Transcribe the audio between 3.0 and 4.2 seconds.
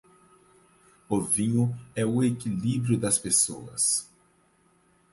pessoas.